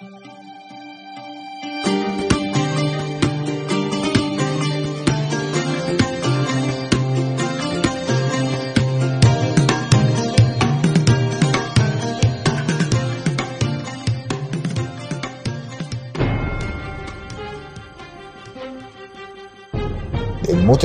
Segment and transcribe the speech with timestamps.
[0.00, 0.77] Thank you.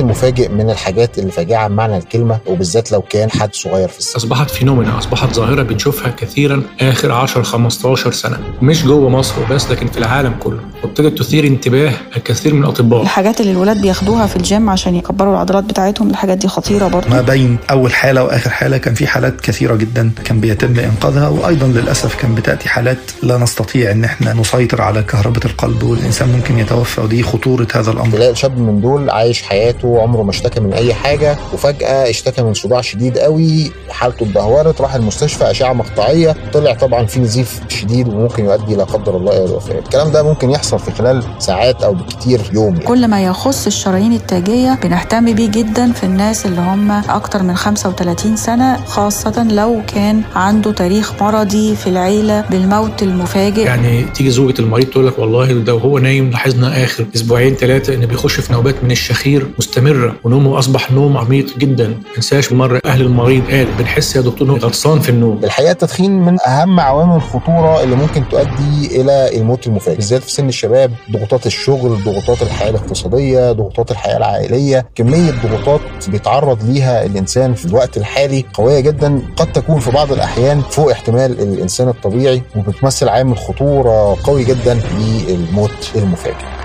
[0.00, 4.16] المفاجئ من الحاجات اللي فاجعة بمعنى الكلمة وبالذات لو كان حد صغير في السن.
[4.16, 8.38] أصبحت فينومينا أصبحت ظاهرة بنشوفها كثيرا آخر 10 15 سنة.
[8.62, 10.60] مش جوه مصر وبس لكن في العالم كله.
[10.84, 13.02] وابتدت تثير انتباه الكثير من الأطباء.
[13.02, 17.08] الحاجات اللي الولاد بياخدوها في الجيم عشان يكبروا العضلات بتاعتهم الحاجات دي خطيرة برضه.
[17.08, 21.66] ما بين أول حالة وآخر حالة كان في حالات كثيرة جدا كان بيتم إنقاذها وأيضا
[21.66, 27.00] للأسف كان بتأتي حالات لا نستطيع إن إحنا نسيطر على كهرباء القلب والإنسان ممكن يتوفى
[27.00, 28.10] ودي خطورة هذا الأمر.
[28.10, 32.54] تلاقي شاب من دول عايش حياته عمره ما اشتكى من أي حاجة وفجأة اشتكى من
[32.54, 38.44] صداع شديد قوي حالته اتدهورت راح المستشفى أشعة مقطعية طلع طبعا في نزيف شديد وممكن
[38.44, 42.40] يؤدي لا قدر الله إلى الوفاة الكلام ده ممكن يحصل في خلال ساعات أو بالكتير
[42.52, 42.84] يوم يعني.
[42.86, 48.36] كل ما يخص الشرايين التاجية بنهتم بيه جدا في الناس اللي هم أكتر من 35
[48.36, 54.86] سنة خاصة لو كان عنده تاريخ مرضي في العيلة بالموت المفاجئ يعني تيجي زوجة المريض
[54.86, 58.90] تقول لك والله ده وهو نايم لاحظنا آخر أسبوعين ثلاثة إن بيخش في نوبات من
[58.90, 61.94] الشخير مستمرة ونومه أصبح نوم عميق جدا.
[62.16, 65.40] إنساش مره أهل المريض قال بنحس يا دكتور إنه غطسان في النوم.
[65.44, 70.48] الحقيقة التدخين من أهم عوامل الخطورة اللي ممكن تؤدي إلى الموت المفاجئ بالذات في سن
[70.48, 70.90] الشباب.
[71.10, 74.86] ضغوطات الشغل ضغوطات الحياة الاقتصادية ضغوطات الحياة العائلية.
[74.94, 79.22] كمية ضغوطات بيتعرض ليها الإنسان في الوقت الحالي قوية جدا.
[79.36, 84.80] قد تكون في بعض الأحيان فوق احتمال الإنسان الطبيعي وبتمثل عامل خطورة قوي جدا
[85.28, 86.63] للموت المفاجئ.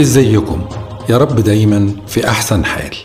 [0.00, 0.60] إزيكم؟
[1.10, 2.96] يا رب دايما في أحسن حال.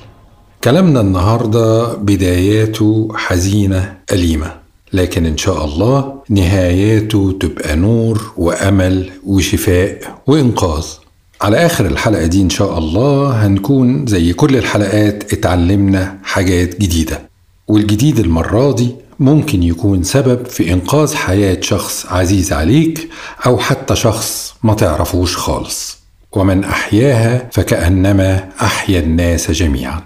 [0.64, 4.52] كلامنا النهارده بداياته حزينة أليمة
[4.94, 10.86] لكن إن شاء الله نهاياته تبقى نور وأمل وشفاء وإنقاذ.
[11.42, 17.30] على آخر الحلقة دي إن شاء الله هنكون زي كل الحلقات اتعلمنا حاجات جديدة
[17.68, 23.10] والجديد المرة دي ممكن يكون سبب في إنقاذ حياة شخص عزيز عليك
[23.46, 25.99] أو حتى شخص ما تعرفوش خالص.
[26.32, 30.02] ومن أحياها فكأنما أحيا الناس جميعا.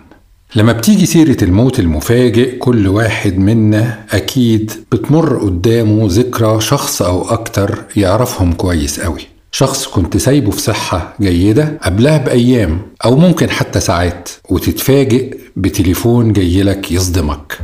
[0.56, 7.84] لما بتيجي سيرة الموت المفاجئ كل واحد منا أكيد بتمر قدامه ذكرى شخص أو أكتر
[7.96, 9.22] يعرفهم كويس قوي.
[9.52, 16.92] شخص كنت سايبه في صحة جيدة قبلها بأيام أو ممكن حتى ساعات وتتفاجئ بتليفون جايلك
[16.92, 17.60] يصدمك.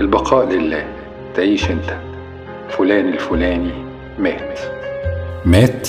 [0.00, 0.84] البقاء لله.
[1.36, 2.00] تعيش أنت.
[2.78, 3.72] فلان الفلاني
[4.18, 4.58] مات.
[5.44, 5.88] مات؟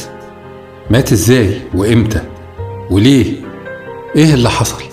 [0.89, 2.21] مات إزاي وإمتى
[2.89, 3.33] وليه؟
[4.15, 4.83] إيه اللي حصل؟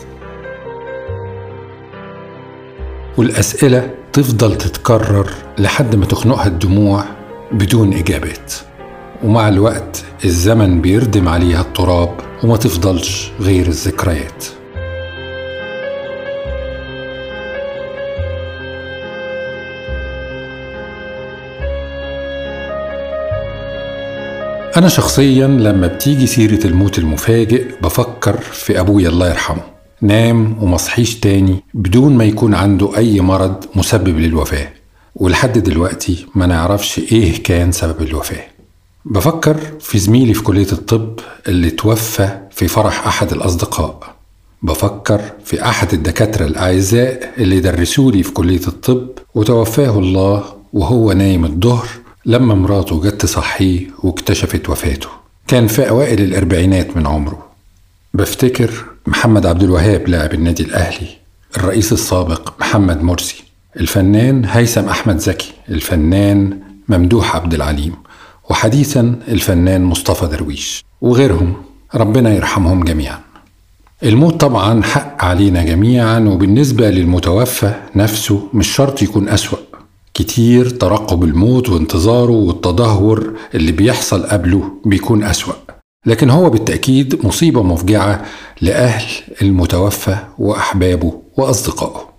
[3.19, 7.05] والأسئلة تفضل تتكرر لحد ما تخنقها الدموع
[7.53, 8.53] بدون إجابات.
[9.25, 12.15] ومع الوقت الزمن بيردم عليها التراب
[12.45, 14.45] وما تفضلش غير الذكريات.
[24.81, 29.63] أنا شخصيا لما بتيجي سيرة الموت المفاجئ بفكر في أبويا الله يرحمه.
[30.03, 34.69] نام ومصحيش تاني بدون ما يكون عنده أي مرض مسبب للوفاة.
[35.15, 38.45] ولحد دلوقتي ما نعرفش إيه كان سبب الوفاة.
[39.05, 44.15] بفكر في زميلي في كلية الطب اللي توفى في فرح أحد الأصدقاء.
[44.63, 51.89] بفكر في أحد الدكاترة الأعزاء اللي درسولي في كلية الطب وتوفاه الله وهو نايم الظهر
[52.27, 55.09] لما مراته جت تصحيه واكتشفت وفاته
[55.49, 57.47] كان في أوائل الأربعينات من عمره.
[58.15, 58.71] بفتكر
[59.07, 61.09] محمد عبد الوهاب لاعب النادي الأهلي
[61.57, 63.45] الرئيس السابق محمد مرسي
[63.81, 66.59] الفنان هيثم أحمد زكي الفنان
[66.89, 67.95] ممدوح عبد العليم
[68.51, 71.55] وحديثا الفنان مصطفى درويش وغيرهم
[71.95, 73.21] ربنا يرحمهم جميعا.
[74.03, 79.59] الموت طبعا حق علينا جميعا وبالنسبة للمتوفى نفسه مش شرط يكون أسوأ.
[80.25, 85.53] كتير ترقب الموت وانتظاره والتدهور اللي بيحصل قبله بيكون أسوأ.
[86.07, 88.25] لكن هو بالتأكيد مصيبة مفجعة
[88.61, 89.05] لأهل
[89.43, 92.11] المتوفى وأحبابه وأصدقائه.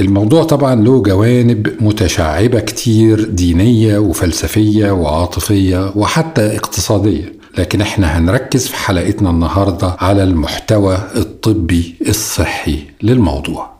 [0.00, 7.32] الموضوع طبعا له جوانب متشعبة كتير دينية وفلسفية وعاطفية وحتى اقتصادية.
[7.58, 13.79] لكن إحنا هنركز في حلقتنا النهاردة على المحتوى الطبي الصحي للموضوع.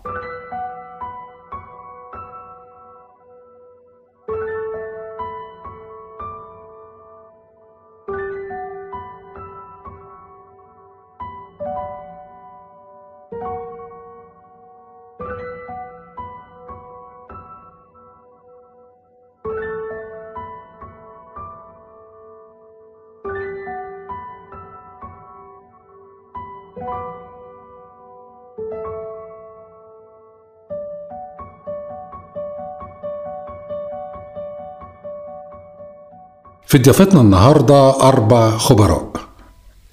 [36.71, 39.13] في ضيافتنا النهاردة أربع خبراء.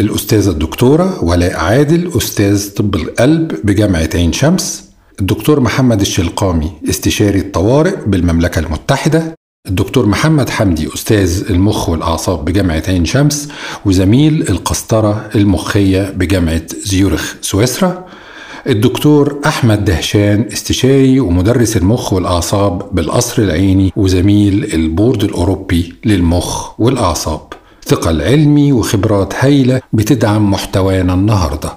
[0.01, 4.89] الأستاذة الدكتورة ولاء عادل أستاذ طب القلب بجامعة عين شمس
[5.19, 9.35] الدكتور محمد الشلقامي استشاري الطوارئ بالمملكة المتحدة
[9.67, 13.49] الدكتور محمد حمدي أستاذ المخ والأعصاب بجامعة عين شمس
[13.85, 18.05] وزميل القسطرة المخية بجامعة زيورخ سويسرا
[18.67, 27.41] الدكتور أحمد دهشان استشاري ومدرس المخ والأعصاب بالقصر العيني وزميل البورد الأوروبي للمخ والأعصاب.
[27.85, 31.69] ثقل علمي وخبرات هايلة بتدعم محتوانا النهارده.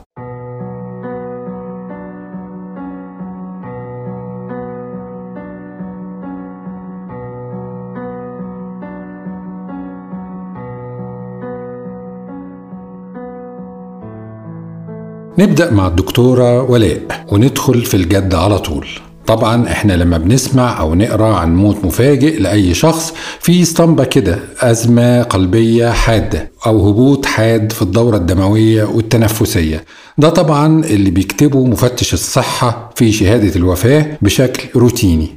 [15.38, 17.00] نبدأ مع الدكتورة ولاء
[17.32, 18.86] وندخل في الجد على طول.
[19.26, 25.22] طبعا إحنا لما بنسمع أو نقرأ عن موت مفاجئ لأي شخص في اسطمبة كده أزمة
[25.22, 29.84] قلبية حادة أو هبوط حاد في الدورة الدموية والتنفسية.
[30.18, 35.28] ده طبعا اللي بيكتبه مفتش الصحة في شهادة الوفاة بشكل روتيني.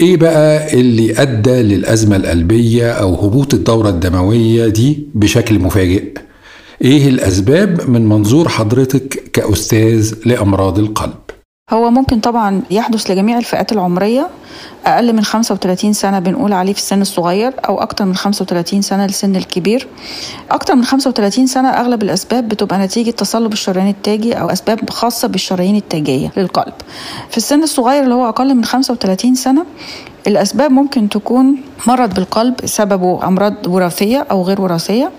[0.00, 6.04] إيه بقى اللي أدى للأزمة القلبية أو هبوط الدورة الدموية دي بشكل مفاجئ؟
[6.82, 11.14] إيه الأسباب من منظور حضرتك كأستاذ لأمراض القلب؟
[11.70, 14.28] هو ممكن طبعا يحدث لجميع الفئات العمرية.
[14.86, 19.36] أقل من 35 سنة بنقول عليه في السن الصغير أو أكتر من 35 سنة للسن
[19.36, 19.86] الكبير.
[20.50, 25.76] أكتر من 35 سنة أغلب الأسباب بتبقى نتيجة تصلب الشريان التاجي أو أسباب خاصة بالشرايين
[25.76, 26.74] التاجية للقلب.
[27.30, 29.64] في السن الصغير اللي هو أقل من 35 سنة
[30.28, 35.10] الأسباب ممكن تكون مرض بالقلب سببه أمراض وراثية أو غير وراثية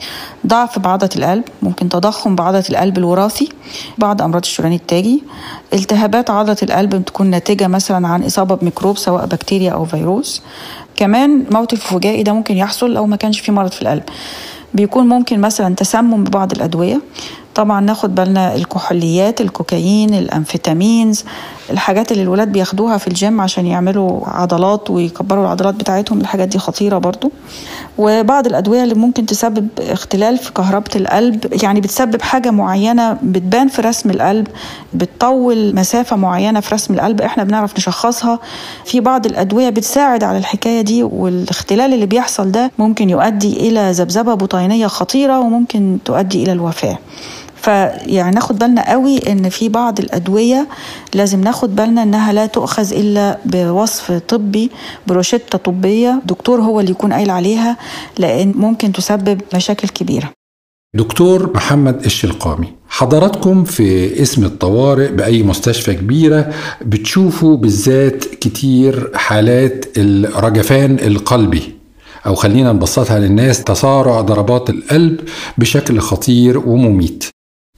[0.47, 3.49] ضعف بعضلة القلب ممكن تضخم بعضلة القلب الوراثي
[3.97, 5.23] بعض أمراض الشريان التاجي
[5.73, 10.41] التهابات عضلة القلب بتكون ناتجة مثلا عن إصابة بميكروب سواء بكتيريا أو فيروس.
[10.95, 14.03] كمان موت الفجائي ده ممكن يحصل لو ما كانش في مرض في القلب.
[14.73, 17.01] بيكون ممكن مثلا تسمم ببعض الأدوية
[17.59, 21.23] طبعا ناخد بالنا الكحوليات الكوكايين ال amphetamines
[21.69, 26.97] الحاجات اللي الولاد بياخدوها في الجيم عشان يعملوا عضلات ويكبروا العضلات بتاعتهم الحاجات دي خطيرة
[26.97, 27.31] برضو.
[27.97, 33.81] وبعض الأدوية اللي ممكن تسبب اختلال في كهربة القلب يعني بتسبب حاجة معينة بتبان في
[33.81, 34.47] رسم القلب
[34.93, 38.39] بتطول مسافة معينة في رسم القلب إحنا بنعرف نشخصها.
[38.85, 44.33] في بعض الأدوية بتساعد على الحكاية دي والاختلال اللي بيحصل ده ممكن يؤدي إلى ذبذبة
[44.33, 46.97] بطينية خطيرة وممكن تؤدي إلى الوفاة.
[47.61, 50.67] فيعني ناخد بالنا قوي إن في بعض الأدوية
[51.13, 54.71] لازم ناخد بالنا إنها لا تؤخذ إلا بوصف طبي
[55.07, 57.77] بروشتة طبية دكتور هو اللي يكون قايل عليها
[58.17, 60.29] لأن ممكن تسبب مشاكل كبيرة.
[60.95, 70.99] دكتور محمد الشلقامي حضراتكم في اسم الطوارئ بأي مستشفى كبيرة بتشوفوا بالذات كتير حالات الرجفان
[70.99, 71.75] القلبي؟
[72.25, 75.19] أو خلينا نبسطها للناس تسارع ضربات القلب
[75.57, 77.23] بشكل خطير ومميت.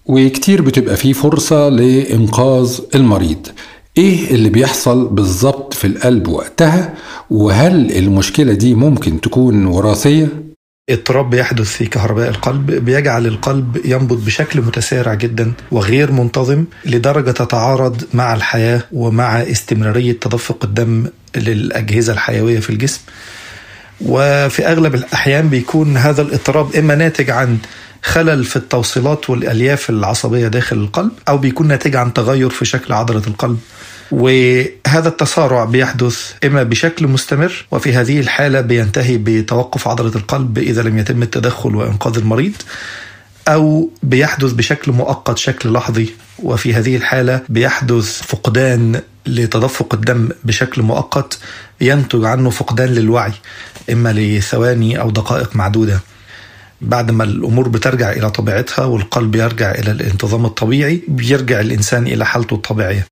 [0.06, 3.48] وكتير بتبقى فيه فرصة لإنقاذ المريض.
[3.98, 6.94] إيه اللي بيحصل بالظبط في القلب وقتها؟
[7.30, 10.28] وهل المشكلة دي ممكن تكون وراثية؟
[10.90, 18.02] اضطراب بيحدث في كهرباء القلب بيجعل القلب ينبض بشكل متسارع جدا وغير منتظم لدرجة تتعارض
[18.14, 23.02] مع الحياة ومع استمرارية تدفق الدم للأجهزة الحيوية في الجسم.
[24.06, 27.58] وفي أغلب الأحيان بيكون هذا الاضطراب إما ناتج عن
[28.04, 33.24] خلل في التوصيلات والألياف العصبية داخل القلب أو بيكون ناتج عن تغير في شكل عضلة
[33.28, 33.60] القلب.
[34.12, 40.98] وهذا التسارع بيحدث إما بشكل مستمر وفي هذه الحالة بينتهي بتوقف عضلة القلب إذا لم
[40.98, 42.54] يتم التدخل وإنقاذ المريض
[43.48, 46.10] أو بيحدث بشكل مؤقت شكل لحظي.
[46.40, 51.40] وفي هذه الحالة بيحدث فقدان لتدفق الدم بشكل مؤقت
[51.82, 53.34] ينتج عنه فقدان للوعي
[53.92, 56.00] إما لثواني أو دقائق معدودة.
[56.82, 62.54] بعد ما الأمور بترجع إلى طبيعتها والقلب يرجع إلى الانتظام الطبيعي بيرجع الإنسان إلى حالته
[62.54, 63.06] الطبيعية.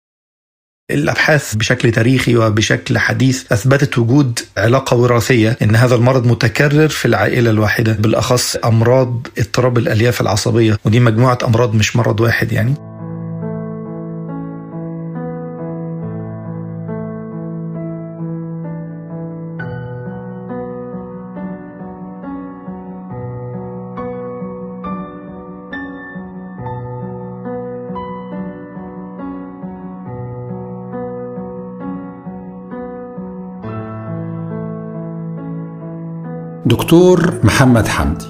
[0.91, 7.49] الأبحاث بشكل تاريخي وبشكل حديث أثبتت وجود علاقة وراثية إن هذا المرض متكرر في العائلة
[7.49, 12.88] الواحدة بالأخص أمراض اضطراب الألياف العصبية ودي مجموعة أمراض مش مرض واحد يعني.
[36.69, 38.25] دكتور محمد حمدي.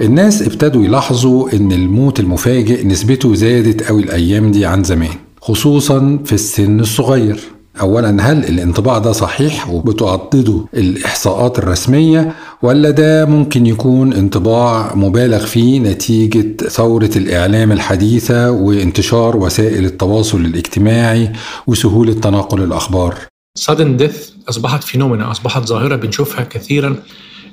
[0.00, 6.32] الناس ابتدوا يلاحظوا إن الموت المفاجئ نسبته زادت قوي الأيام دي عن زمان خصوصا في
[6.32, 7.40] السن الصغير.
[7.80, 15.80] اولا هل الانطباع ده صحيح وبتعضده الإحصاءات الرسمية ولا ده ممكن يكون انطباع مبالغ فيه
[15.80, 21.32] نتيجة ثورة الإعلام الحديثة وانتشار وسائل التواصل الاجتماعي
[21.66, 23.14] وسهولة تناقل الأخبار؟
[23.58, 26.96] Sudden death أصبحت فينومينا أصبحت ظاهرة بنشوفها كثيرا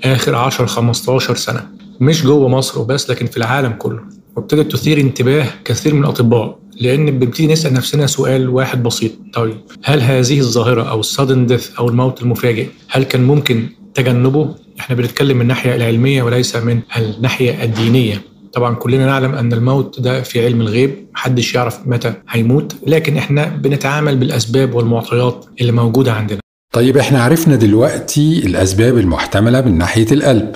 [0.03, 1.67] آخر 10 15 سنة.
[1.99, 3.99] مش جوه مصر وبس لكن في العالم كله.
[4.35, 9.11] وابتدت تثير انتباه كثير من الأطباء لأن بنبتدي نسأل نفسنا سؤال واحد بسيط.
[9.33, 14.95] طيب هل هذه الظاهرة أو السادن ديث أو الموت المفاجئ هل كان ممكن تجنبه؟ إحنا
[14.95, 18.21] بنتكلم من الناحيه العلمية وليس من الناحية الدينية.
[18.53, 23.45] طبعا كلنا نعلم أن الموت ده في علم الغيب محدش يعرف متى هيموت لكن إحنا
[23.45, 26.39] بنتعامل بالأسباب والمعطيات اللي موجودة عندنا.
[26.75, 30.55] طيب إحنا عرفنا دلوقتي الأسباب المحتملة من ناحية القلب.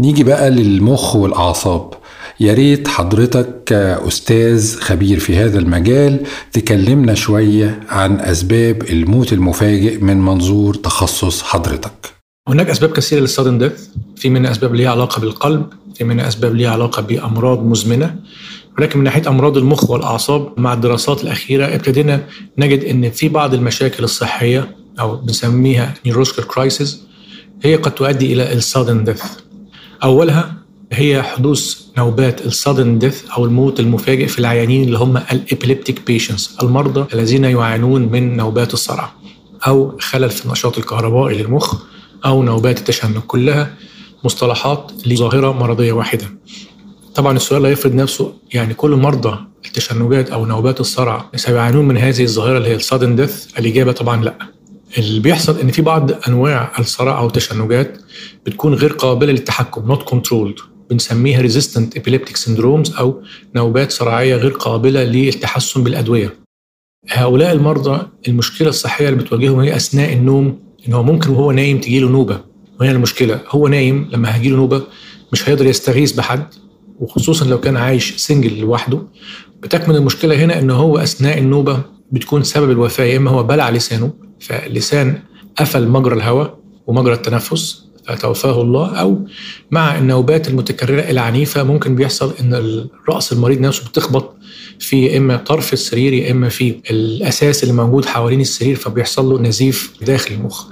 [0.00, 1.94] نيجي بقى للمخ والأعصاب.
[2.40, 6.20] يا ريت حضرتك كأستاذ خبير في هذا المجال
[6.52, 12.14] تكلمنا شوية عن أسباب الموت المفاجئ من منظور تخصص حضرتك.
[12.48, 16.70] هناك أسباب كثيرة للسادن ديث في منها أسباب ليها علاقة بالقلب في منها أسباب ليها
[16.70, 18.16] علاقة بأمراض مزمنة.
[18.78, 22.20] ولكن من ناحية أمراض المخ والأعصاب مع الدراسات الأخيرة ابتدينا
[22.58, 27.02] نجد إن في بعض المشاكل الصحية أو بنسميها neurological crisis
[27.62, 29.22] هي قد تؤدي إلى ال sudden death
[30.04, 30.54] أولها
[30.92, 36.06] هي حدوث نوبات ال sudden death أو الموت المفاجئ في العيانين اللي هم ال epileptic
[36.06, 39.12] patients المرضى الذين يعانون من نوبات الصرع
[39.66, 41.82] أو خلل في النشاط الكهربائي للمخ
[42.24, 43.18] أو نوبات التشنج.
[43.18, 43.74] كلها
[44.24, 46.24] مصطلحات لظاهرة مرضية واحدة.
[47.14, 52.22] طبعا السؤال لا يفرض نفسه يعني كل مرضى التشنجات أو نوبات الصرع سيعانون من هذه
[52.22, 54.34] الظاهرة اللي هي ال sudden death الإجابة طبعا لا.
[54.98, 57.98] اللي بيحصل إن في بعض أنواع الصرع أو التشنجات
[58.46, 60.54] بتكون غير قابلة للتحكم not controlled
[60.90, 63.22] بنسميها resistant epileptic syndromes أو
[63.56, 66.34] نوبات صرعيه غير قابلة للتحسن بالأدوية.
[67.10, 72.08] هؤلاء المرضى المشكلة الصحية اللي بتواجههم هي أثناء النوم إن هو ممكن وهو نايم تجيله
[72.08, 72.40] نوبة.
[72.80, 74.82] وهنا المشكلة هو نايم لما هيجيله نوبة
[75.32, 76.46] مش هيقدر يستغيث بحد
[77.00, 79.02] وخصوصا لو كان عايش سنجل لوحده.
[79.62, 81.82] بتكمن المشكلة هنا إن هو أثناء النوبة
[82.12, 85.22] بتكون سبب الوفاة يا إما هو بلع لسانه فاللسان
[85.56, 89.26] قفل مجرى الهواء ومجرى التنفس فتوفاه الله أو
[89.70, 94.36] مع النوبات المتكررة العنيفه ممكن بيحصل إن راس المريض نفسه بتخبط
[94.78, 99.92] في إما طرف السرير يا إما في الأساس اللي موجود حوالين السرير فبيحصل له نزيف
[100.02, 100.66] داخل المخ.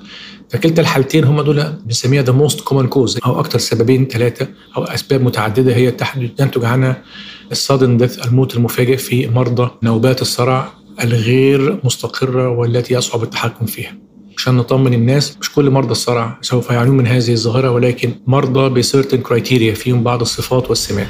[0.49, 5.23] فكلتا الحالتين هم دول بنسميها the most common cause أو أكثر سببين ثلاثة أو أسباب
[5.23, 7.03] متعددة هي ينتج عنها
[7.53, 13.93] ال sudden death الموت المفاجئ في مرضى نوبات الصرع الغير مستقرة والتي يصعب التحكم فيها.
[14.37, 18.75] عشان نطمن الناس مش كل مرضى الصرع سوف يعانون من هذه الظاهرة ولكن مرضى ب
[18.75, 21.09] certain criteria فيهم بعض الصفات والسمات.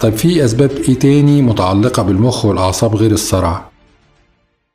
[0.00, 3.70] طيب في أسباب إيه تاني متعلقة بالمخ والأعصاب غير الصرع؟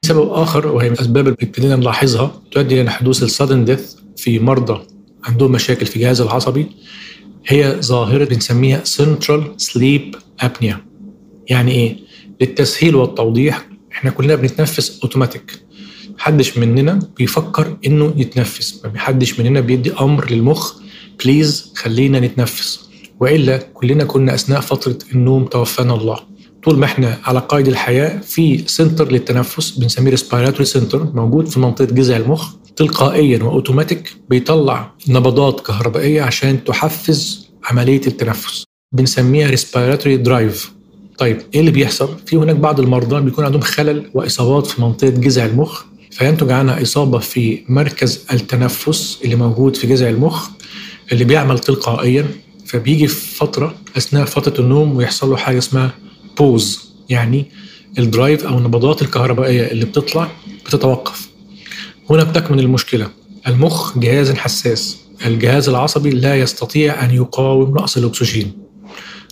[0.06, 4.40] سبب آخر وهي من الأسباب اللي ابتدينا نلاحظها تؤدي إلى حدوث ال sudden death في
[4.40, 4.82] مرضى
[5.24, 6.68] عندهم مشاكل في الجهاز العصبي
[7.48, 10.86] هي ظاهرة بنسميها central sleep apnea
[11.48, 11.98] يعني إيه؟
[12.42, 15.64] للتسهيل والتوضيح إحنا كلنا بنتنفس أوتوماتيك
[16.18, 20.74] محدش مننا بيفكر إنه يتنفس ما حدش مننا بيدي أمر للمخ
[21.24, 22.83] please خلينا نتنفس
[23.20, 26.20] وإلا كلنا كنا أثناء فترة النوم توفانا الله.
[26.64, 31.86] طول ما إحنا على قيد الحياة في center للتنفس بنسميه respiratory center موجود في منطقة
[31.86, 38.64] جذع المخ تلقائيا وأوتوماتيك بيطلع نبضات كهربائية عشان تحفز عملية التنفس.
[38.92, 40.72] بنسميها respiratory drive
[41.18, 45.46] طيب إيه اللي بيحصل؟ في هناك بعض المرضى بيكون عندهم خلل وإصابات في منطقة جذع
[45.46, 50.50] المخ فينتج عنها إصابة في مركز التنفس اللي موجود في جذع المخ
[51.12, 52.26] اللي بيعمل تلقائيا.
[52.74, 55.92] فبيجي في فترة أثناء فترة النوم ويحصل له حاجة اسمها
[56.38, 57.46] بوز يعني
[58.00, 60.32] الدرايف أو النبضات الكهربائية اللي بتطلع
[60.66, 61.30] بتتوقف.
[62.10, 63.10] هنا بتكمن المشكلة.
[63.48, 64.98] المخ جهاز حساس.
[65.26, 68.52] الجهاز العصبي لا يستطيع أن يقاوم نقص الأكسجين.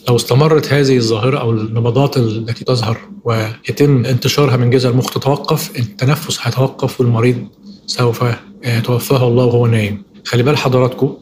[0.10, 6.39] لو استمرت هذه الظاهرة أو النبضات التي تظهر ويتم انتشارها من جذع المخ تتوقف التنفس
[6.41, 7.48] هيتوقف والمريض
[7.88, 8.24] سوف
[8.65, 10.03] يتوفاه الله وهو نايم.
[10.25, 11.17] خلي بال حضراتكم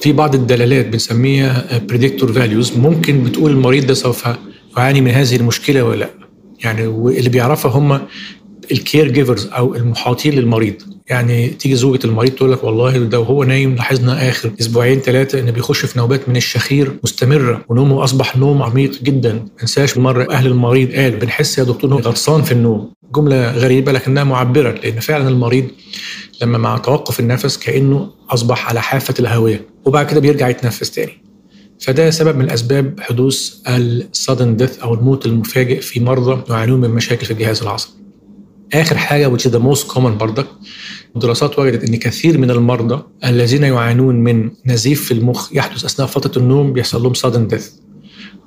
[0.00, 4.24] في بعض الدلالات بنسميها predictor values ممكن بتقول المريض ده سوف
[4.76, 6.10] يعاني من هذه المشكلة ولا لا.
[6.64, 8.00] يعني واللي بيعرفها هم
[8.72, 10.74] ال care givers أو المحاطين للمريض.
[11.10, 15.50] يعني تيجي زوجة المريض تقول لك والله ده وهو نايم لاحظنا آخر أسبوعين ثلاثة إن
[15.50, 19.32] بيخش في نوبات من الشخير مستمرة ونومه أصبح نوم عميق جدا.
[19.32, 22.92] ما انساش مرة أهل المريض قال بنحس يا دكتور انه غطسان في النوم.
[23.14, 25.64] جملة غريبة لكنها معبرة لأن فعلا المريض
[26.42, 31.22] لما مع توقف النفس كأنه أصبح على حافة الهوية وبعد كده بيرجع يتنفس تاني.
[31.80, 37.26] فده سبب من أسباب حدوث السادن ديث أو الموت المفاجئ في مرضى يعانون من مشاكل
[37.26, 37.97] في الجهاز العصبي.
[38.74, 40.46] آخر حاجة which is the most common برضك
[41.16, 46.42] الدراسات وجدت إن كثير من المرضى الذين يعانون من نزيف في المخ يحدث أثناء فترة
[46.42, 47.64] النوم بيحصل لهم sudden death.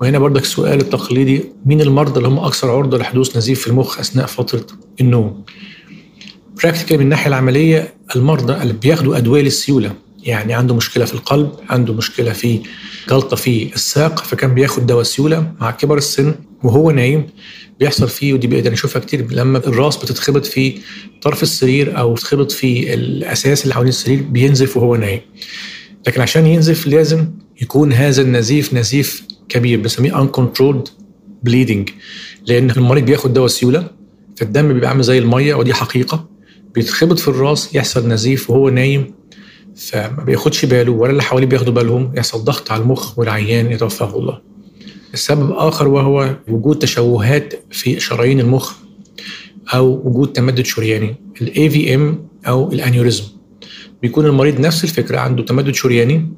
[0.01, 4.25] وهنا برضك السؤال التقليدي مين المرضى اللي هم أكثر عرضة لحدوث نزيف في المخ أثناء
[4.25, 4.65] فترة
[5.01, 5.43] النوم؟
[6.63, 11.93] براكتيكال من الناحية العملية المرضى اللي بياخدوا أدوية للسيولة يعني عنده مشكلة في القلب عنده
[11.93, 12.61] مشكلة في
[13.09, 17.27] جلطه في الساق فكان بياخد دواء سيولة مع كبر السن وهو نايم
[17.79, 20.77] بيحصل فيه ودي بقدر نشوفها كتير لما الراس بتتخبط في
[21.21, 25.19] طرف السرير أو تتخبط في الأساس اللي حوالين السرير بينزف وهو نايم
[26.07, 27.27] لكن عشان ينزف لازم
[27.61, 30.89] يكون هذا النزيف نزيف كبير بنسميه uncontrolled
[31.49, 31.91] bleeding
[32.47, 33.87] لأن المريض بياخد دواء سيوله
[34.37, 36.29] فالدم بيبقى عامل زي المية ودي حقيقة
[36.75, 39.13] بيتخبط في الراس يحصل نزيف وهو نايم
[39.75, 44.50] فما بياخدش باله ولا اللي حواليه بياخدوا بالهم يحصل ضغط على المخ والعيان يتوفاه الله.
[45.13, 48.73] السبب آخر وهو وجود تشوهات في شرايين المخ
[49.73, 52.15] أو وجود تمدد شرياني ال AVM
[52.47, 53.23] أو الأنيوريزم
[54.01, 56.33] بيكون المريض نفس الفكرة عنده تمدد شرياني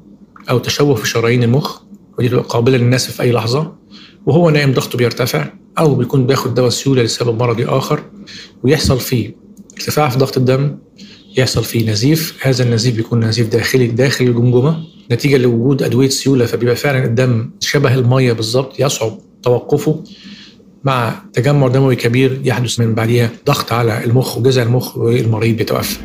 [0.50, 1.80] أو تشوه في شرايين المخ
[2.18, 3.72] ودي تبقى قابلة للناس في أي لحظة
[4.26, 5.46] وهو نايم ضغطه بيرتفع
[5.78, 8.02] أو بيكون بياخد دواء سيولة لسبب مرضي آخر
[8.62, 9.36] ويحصل فيه
[9.76, 10.78] ارتفاع في ضغط الدم
[11.36, 12.34] يحصل فيه نزيف.
[12.40, 14.84] هذا النزيف بيكون نزيف داخلي داخل الجمجمة.
[15.10, 20.04] نتيجة لوجود أدوية سيولة فبيبقى فعلا الدم شبه المية بالظبط يصعب توقفه
[20.84, 25.96] مع تجمع دموي كبير يحدث من بعدها ضغط على المخ وجذع المخ والمريض بيتوفى.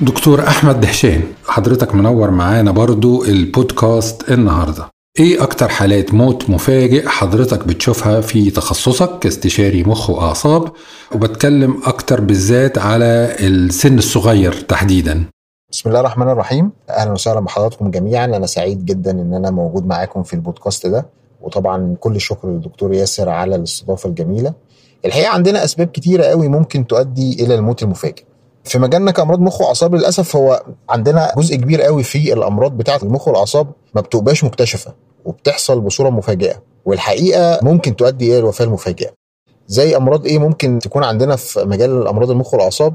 [0.00, 4.88] دكتور أحمد دهشان حضرتك منور معانا برضو البودكاست النهارده.
[5.18, 10.72] إيه أكتر حالات موت مفاجئ حضرتك بتشوفها في تخصصك كاستشاري مخ وأعصاب؟
[11.14, 15.24] وبتكلم أكتر بالذات على السن الصغير تحديدا.
[15.72, 16.70] بسم الله الرحمن الرحيم.
[16.90, 18.24] أهلا وسهلا بحضراتكم جميعا.
[18.24, 21.06] أنا سعيد جدا إن أنا موجود معاكم في البودكاست ده.
[21.40, 24.52] وطبعا كل الشكر للدكتور ياسر على الاستضافة الجميلة.
[25.04, 28.22] الحقيقة عندنا أسباب كتيرة قوي ممكن تؤدي إلى الموت المفاجئ.
[28.68, 33.28] في مجالنا كأمراض مخ وأعصاب للأسف هو عندنا جزء كبير قوي في الأمراض بتاعة المخ
[33.28, 36.62] والأعصاب ما بتبقاش مكتشفة وبتحصل بصورة مفاجئة.
[36.84, 39.10] والحقيقة ممكن تؤدي إلى الوفاة المفاجئة.
[39.66, 42.94] زي أمراض إيه ممكن تكون عندنا في مجال الأمراض المخ والأعصاب؟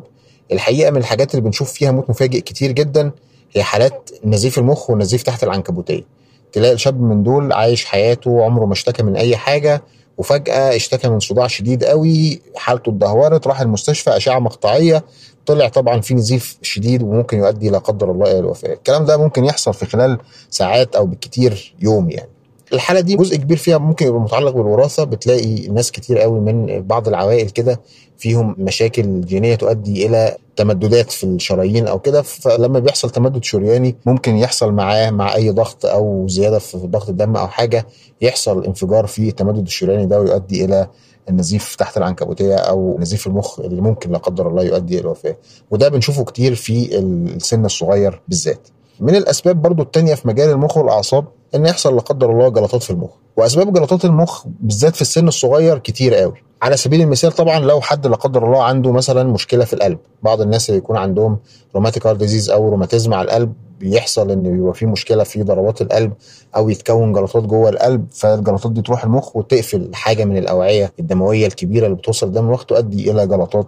[0.51, 3.11] الحقيقة من الحاجات اللي بنشوف فيها موت مفاجئ كتير جدا
[3.53, 6.03] هي حالات نزيف المخ والنزيف تحت العنكبوتية.
[6.51, 9.83] تلاقي الشاب من دول عايش حياته عمره ما اشتكى من أي حاجة
[10.17, 15.03] وفجأة اشتكى من صداع شديد قوي حالته اتدهورت راح المستشفى أشعة مقطعية
[15.45, 18.73] طلع طبعا في نزيف شديد وممكن يؤدي لا قدر الله إلى الوفاة.
[18.73, 20.17] الكلام ده ممكن يحصل في خلال
[20.49, 22.29] ساعات أو بالكتير يوم يعني.
[22.73, 27.07] الحالة دي جزء كبير فيها ممكن يبقى متعلق بالوراثة بتلاقي ناس كتير قوي من بعض
[27.07, 27.81] العوائل كده
[28.17, 34.37] فيهم مشاكل جينية تؤدي إلى تمددات في الشرايين أو كده فلما بيحصل تمدد شرياني ممكن
[34.37, 37.87] يحصل معاه مع أي ضغط أو زيادة في ضغط الدم أو حاجة
[38.21, 40.87] يحصل انفجار في التمدد الشرياني ده ويؤدي إلى
[41.29, 45.35] النزيف تحت العنكبوتية أو نزيف المخ اللي ممكن لا قدر الله يؤدي إلى الوفاه
[45.71, 48.67] وده بنشوفه كتير في السن الصغير بالذات.
[48.99, 52.89] من الأسباب برضو التانية في مجال المخ والأعصاب إن يحصل لا قدر الله جلطات في
[52.91, 53.09] المخ.
[53.37, 56.43] وأسباب جلطات المخ بالذات في السن الصغير كتير قوي.
[56.63, 60.41] على سبيل المثال طبعا لو حد لا قدر الله عنده مثلا مشكلة في القلب بعض
[60.41, 61.37] الناس اللي يكون عندهم
[61.75, 66.13] rheumatic heart disease أو روماتيزم على القلب بيحصل إن بيبقى في مشكلة في ضربات القلب
[66.55, 71.85] أو يتكون جلطات جوه القلب فالجلطات دي تروح المخ وتقفل حاجة من الأوعية الدموية الكبيرة
[71.85, 73.67] اللي بتوصل دم المخ تؤدي إلى جلطات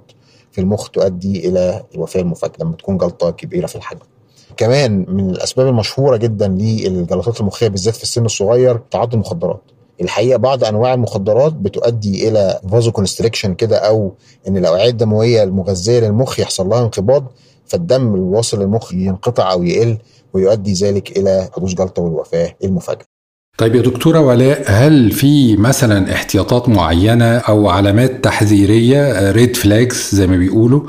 [0.51, 3.99] في المخ تؤدي إلى الوفاة المفاجئة لما تكون جلطة كبيرة في الحجم.
[4.57, 9.61] كمان من الأسباب المشهورة جدا للجلطات المخية بالذات في السن الصغير تعاطي المخدرات.
[10.01, 14.13] الحقيقة بعض أنواع المخدرات بتؤدي إلى فازو كونستريكشن كده أو
[14.47, 17.31] إن الاوعيه الدمويه المغذيه للمخ يحصل لها انقباض
[17.65, 19.97] فالدم الواصل للمخ ينقطع أو يقل
[20.33, 23.14] ويؤدي ذلك إلى حدوث جلطة والوفاة المفاجئة.
[23.57, 30.27] طيب يا دكتورة ولاء هل في مثلا احتياطات معينة أو علامات تحذيرية ريد فلاجز زي
[30.27, 30.81] ما بيقولوا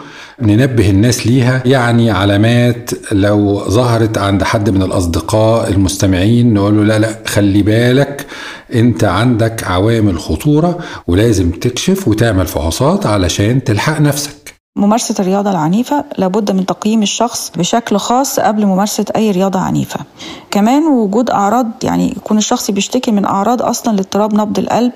[0.42, 6.98] ننبه الناس ليها؟ يعني علامات لو ظهرت عند حد من الأصدقاء المستمعين نقول له لا
[6.98, 8.26] لا خلي بالك
[8.74, 14.55] أنت عندك عوامل خطورة ولازم تكشف وتعمل فحوصات علشان تلحق نفسك.
[14.76, 20.00] ممارسة الرياضة العنيفة لابد من تقييم الشخص بشكل خاص قبل ممارسة أي رياضة عنيفة.
[20.50, 24.92] كمان وجود أعراض يعني يكون الشخص بيشتكي من أعراض أصلا لاضطراب نبض القلب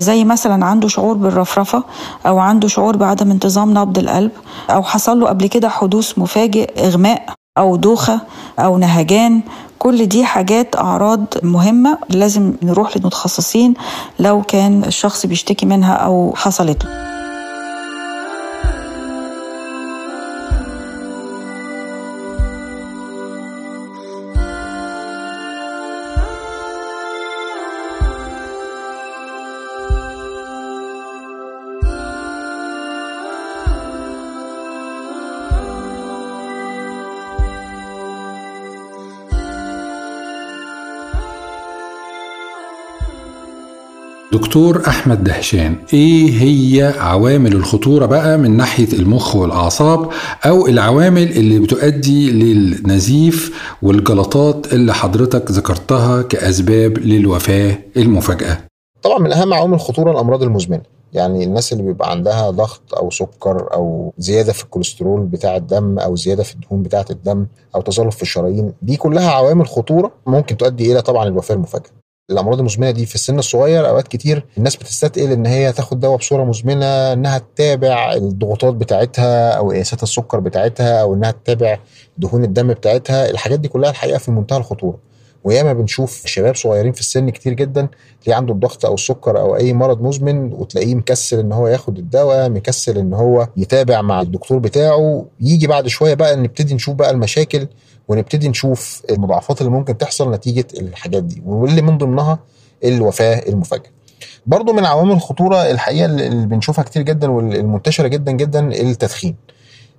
[0.00, 1.82] زي مثلا عنده شعور بالرفرفة
[2.26, 4.30] أو عنده شعور بعدم انتظام نبض القلب
[4.70, 7.26] أو حصل له قبل كده حدوث مفاجئ إغماء
[7.58, 8.20] أو دوخة
[8.58, 9.40] أو نهجان.
[9.78, 13.74] كل دي حاجات أعراض مهمة لازم نروح للمتخصصين
[14.18, 17.15] لو كان الشخص بيشتكي منها أو حصلت له.
[44.40, 50.08] دكتور أحمد دهشان إيه هي عوامل الخطورة بقى من ناحية المخ والأعصاب
[50.46, 58.58] أو العوامل اللي بتؤدي للنزيف والجلطات اللي حضرتك ذكرتها كأسباب للوفاة المفاجئة
[59.02, 63.68] طبعا من أهم عوامل الخطورة الأمراض المزمنة يعني الناس اللي بيبقى عندها ضغط أو سكر
[63.74, 68.22] أو زيادة في الكوليسترول بتاع الدم أو زيادة في الدهون بتاعة الدم أو تصلب في
[68.22, 71.90] الشرايين دي كلها عوامل خطورة ممكن تؤدي إلى طبعا الوفاة المفاجئه
[72.30, 76.44] الأمراض المزمنة دي في السن الصغير أوقات كتير الناس بتستثقل إن هي تاخد دواء بصورة
[76.44, 81.78] مزمنة إنها تتابع الضغوطات بتاعتها أو قياسات السكر بتاعتها أو إنها تتابع
[82.18, 84.98] دهون الدم بتاعتها الحاجات دي كلها الحقيقة في منتهى الخطورة.
[85.44, 87.88] وياما بنشوف شباب صغيرين في السن كتير جدا
[88.24, 92.50] تلاقيه عنده الضغط أو السكر أو أي مرض مزمن وتلاقيه مكسل إن هو ياخد الدواء
[92.50, 95.26] مكسل إن هو يتابع مع الدكتور بتاعه.
[95.40, 97.66] يجي بعد شوية بقى نبتدي نشوف بقى المشاكل
[98.08, 102.38] ونبتدي نشوف المضاعفات اللي ممكن تحصل نتيجة الحاجات دي واللي من ضمنها
[102.84, 103.90] الوفاة المفاجئه.
[104.46, 109.36] برضو من عوامل الخطورة الحقيقة اللي بنشوفها كتير جدا والمنتشرة جدا جدا التدخين.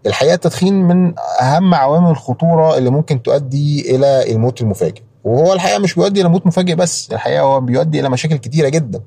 [0.06, 5.02] الحقيقة التدخين من أهم عوامل الخطورة اللي ممكن تؤدي إلى الموت المفاجئ.
[5.24, 9.02] وهو الحقيقة مش بيؤدي إلى موت مفاجئ بس الحقيقة هو بيؤدي إلى مشاكل كتيرة جدا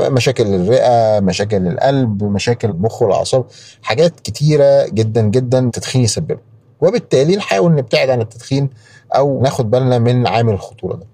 [0.00, 3.44] مشاكل الرئة مشاكل القلب مشاكل المخ والأعصاب
[3.82, 6.38] حاجات كتيرة جدا جدا التدخين يسببها
[6.84, 8.70] وبالتالي نحاول نبتعد عن التدخين
[9.16, 11.06] أو ناخد بالنا من عامل الخطورة ده.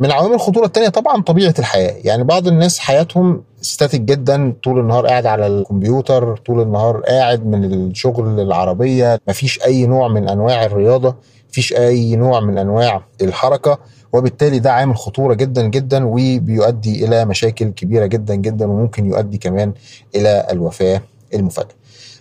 [0.00, 1.94] من عوامل الخطورة الثانية طبعا طبيعة الحياة.
[2.04, 7.64] يعني بعض الناس حياتهم ستاتيك جدا طول النهار قاعد على الكمبيوتر طول النهار قاعد من
[7.64, 9.20] الشغل العربية.
[9.28, 11.14] مفيش أي نوع من أنواع الرياضة
[11.50, 13.78] مفيش أي نوع من أنواع الحركة.
[14.12, 19.72] وبالتالي ده عامل خطورة جدا جدا وبيؤدي إلى مشاكل كبيرة جدا جدا وممكن يؤدي كمان
[20.14, 21.00] إلى الوفاة
[21.34, 21.74] المفاجئة.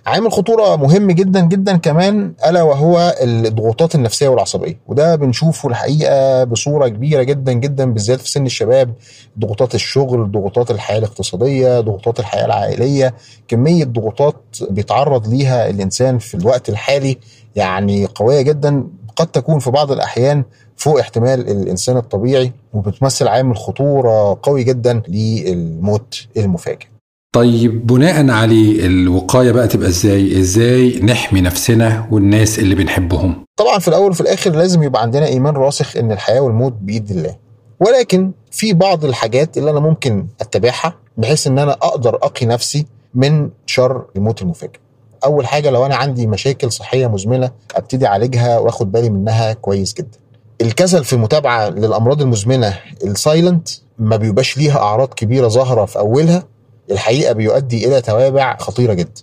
[0.05, 4.79] عامل خطورة مهم جدا جدا كمان ألا وهو الضغوطات النفسية والعصبية.
[4.87, 8.93] وده بنشوفه الحقيقة بصورة كبيرة جدا جدا بالذات في سن الشباب.
[9.39, 13.15] ضغوطات الشغل ضغوطات الحياة الاقتصادية ضغوطات الحياة العائلية
[13.47, 17.17] كمية ضغوطات بيتعرض ليها الإنسان في الوقت الحالي
[17.55, 18.87] يعني قوية جدا.
[19.15, 20.43] قد تكون في بعض الأحيان
[20.75, 26.85] فوق احتمال الإنسان الطبيعي وبتمثل عامل خطورة قوي جدا للموت المفاجئ.
[27.33, 33.87] طيب بناء عليه الوقاية بقى تبقى إزاي؟ إزاي نحمي نفسنا والناس اللي بنحبهم؟ طبعا في
[33.87, 37.35] الأول وفي الآخر لازم يبقى عندنا إيمان راسخ إن الحياة والموت بايد الله.
[37.79, 43.49] ولكن في بعض الحاجات اللي أنا ممكن أتبعها بحيث إن أنا أقدر أقي نفسي من
[43.65, 44.79] شر الموت المفاجئ.
[45.25, 50.17] أول حاجة لو أنا عندي مشاكل صحية مزمنة أبتدي أعالجها وآخد بالي منها كويس جدا.
[50.61, 56.43] الكسل في المتابعه للأمراض المزمنة السايلنت ما بيبقاش ليها أعراض كبيرة ظاهرة في أولها.
[56.91, 59.21] الحقيقة بيؤدي إلى توابع خطيرة جدا.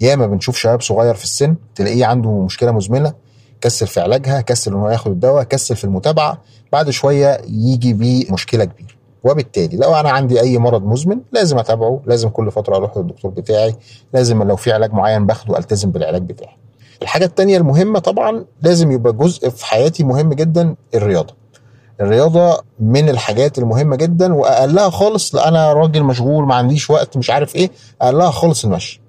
[0.00, 3.14] ياما بنشوف شباب صغير في السن تلاقيه عنده مشكلة مزمنه
[3.60, 8.32] كسل في علاجها كسل ان هو ياخد الدواء كسل في المتابعة بعد شوية يجي بيه
[8.32, 8.96] مشكلة كبيرة.
[9.24, 13.74] وبالتالي لو أنا عندي أي مرض مزمن لازم أتابعه لازم كل فترة أروح للدكتور بتاعي
[14.14, 16.56] لازم لو في علاج معين باخده ألتزم بالعلاج بتاعي.
[17.02, 21.34] الحاجة التانية المهمة طبعا لازم يبقى جزء في حياتي مهم جدا الرياضة.
[22.00, 27.56] الرياضة من الحاجات المهمة جدا وأقلها خالص أنا راجل مشغول ما عنديش وقت مش عارف
[27.56, 27.70] إيه
[28.02, 29.00] أقلها خالص المشي.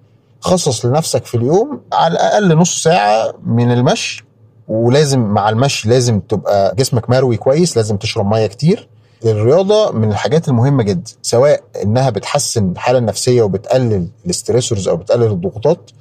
[0.41, 4.25] خصص لنفسك في اليوم على الأقل نص ساعة من المشي
[4.67, 8.87] ولازم مع المشي لازم تبقى جسمك مروي كويس لازم تشرب مية كتير.
[9.25, 15.91] الرياضة من الحاجات المهمة جدا سواء إنها بتحسن الحالة النفسية وبتقلل الاستريسورز أو بتقلل الضغوطات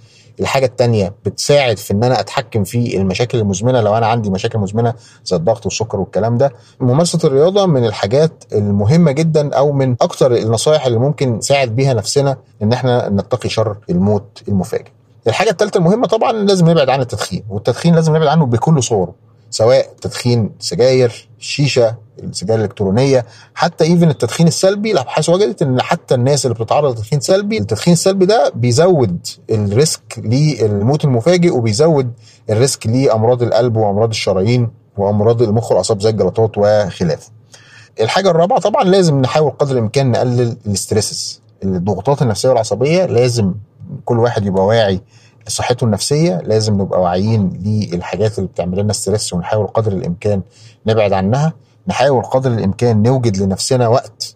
[0.40, 4.94] الحاجة التانية بتساعد في إن أنا أتحكم في المشاكل المزمنة لو أنا عندي مشاكل مزمنة
[5.25, 6.53] زي الضغط والسكر والكلام ده.
[6.81, 12.37] ممارسة الرياضة من الحاجات المهمة جدا أو من أكتر النصائح اللي ممكن نساعد بيها نفسنا
[12.62, 14.90] إن إحنا نتقي شر الموت المفاجئ.
[15.27, 19.14] الحاجة الثالثة المهمة طبعا لازم نبعد عن التدخين والتدخين لازم نبعد عنه بكل صوره.
[19.57, 26.47] سواء تدخين سجاير الشيشه السجاير الإلكترونية حتى even التدخين السلبي الابحاث وجدت إن حتى الناس
[26.47, 32.12] اللي بتتعرض للتدخين السلبي التدخين السلبي ده بيزود ال risk للموت المفاجئ وبيزود
[32.51, 37.31] ال risk لأمراض القلب وأمراض الشرايين وأمراض المخ والأعصاب زي الجلطات وخلافه
[38.01, 43.55] الحاجة الرابعة طبعا لازم نحاول قدر الإمكان نقلل ال stresses الضغوطات النفسية والعصبية لازم
[44.05, 45.01] كل واحد يبقى واعي
[45.48, 50.42] لصحته النفسية لازم نبقى واعيين للحاجات اللي بتعمل لنا stress ونحاول قدر الإمكان
[50.87, 51.52] نبعد عنها.
[51.88, 54.35] نحاول قدر الإمكان نوجد لنفسنا وقت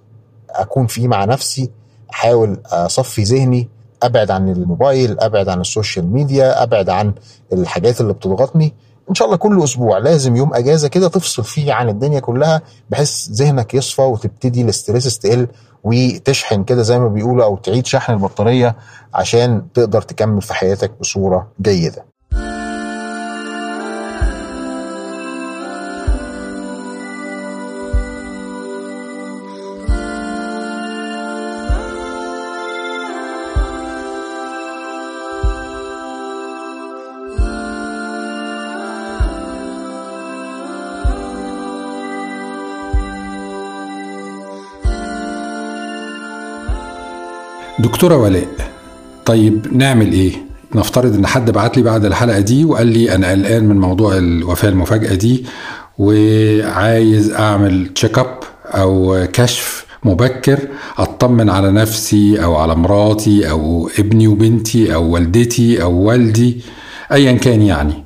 [0.51, 1.71] أكون فيه مع نفسي
[2.11, 3.69] أحاول أصفي ذهني
[4.03, 7.13] أبعد عن الموبايل أبعد عن ال social media أبعد عن
[7.53, 8.75] الحاجات اللي بتضغطني.
[9.11, 13.29] إن شاء الله كل أسبوع لازم يوم أجازة كده تفصل فيه عن الدنيا كلها بحيث
[13.31, 15.49] ذهنك يصفى وتبتدي ال stress تقل
[15.85, 18.77] وتشحن كده زي ما بيقولوا أو تعيد شحن البطارية
[19.15, 22.05] عشان تقدر تكمل في حياتك بصورة جيدة.
[47.83, 48.47] دكتورة ولاء
[49.27, 50.33] طيب نعمل إيه؟
[50.75, 54.69] نفترض إن حد بعت لي بعد الحلقة دي وقال لي أنا قلقان من موضوع الوفاة
[54.69, 55.45] المفاجئة دي
[55.99, 60.59] وعايز أعمل check up أو كشف مبكر
[60.99, 66.61] أطمن على نفسي أو على مراتي أو ابني وبنتي أو والدتي أو والدي
[67.13, 68.05] ايا كان يعني.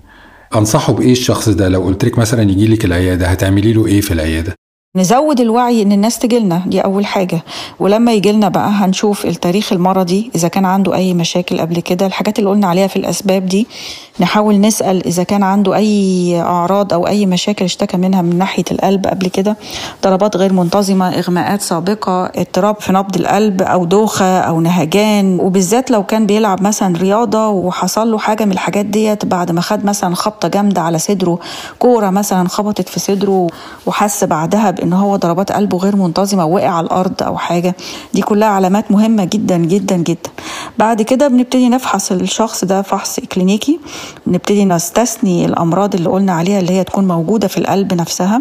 [0.55, 4.15] أنصحه بإيه الشخص ده؟ لو قلت لك مثلا يجي لك العيادة هتعملي له إيه في
[4.15, 4.55] العيادة؟
[4.97, 7.43] نزود الوعي إن الناس تجيلنا دي أول حاجة.
[7.81, 12.51] ولما يجيلنا بقى هنشوف التاريخ المرضي إذا كان عنده أي مشاكل قبل كده الحاجات اللي
[12.51, 13.67] قلنا عليها في الأسباب دي
[14.21, 19.07] نحاول نسأل إذا كان عنده أي أعراض أو أي مشاكل اشتكى منها من ناحية القلب
[19.07, 19.57] قبل كده.
[20.05, 25.41] ضربات غير منتظمة إغماءات سابقة اضطراب في نبض القلب أو دوخة أو نهجان.
[25.41, 29.85] وبالذات لو كان بيلعب مثلا رياضة وحصل له حاجة من الحاجات ديت بعد ما خد
[29.85, 31.39] مثلا خبطة جامدة على صدره
[31.79, 33.47] كورة مثلا خبطت في صدره
[33.87, 37.77] وحس بعدها بان هو ضربات قلبه غير منتظمة وقع على الأرض أو حاجة.
[38.15, 40.31] دي كلها علامات مهمة جدا جدا جدا.
[40.79, 43.81] بعد كده بنبتدي نفحص الشخص ده فحص كلينيكي.
[44.27, 48.41] نبتدي نستثني الأمراض اللي قلنا عليها اللي هي تكون موجودة في القلب نفسها.